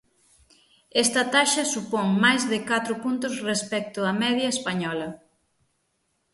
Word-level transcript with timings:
Esta 1.03 1.21
taxa 1.33 1.71
supón 1.73 2.07
máis 2.23 2.41
de 2.51 2.59
catro 2.69 2.93
puntos 3.03 3.33
respecto 3.49 3.99
á 4.09 4.11
media 4.23 4.49
española. 4.55 5.09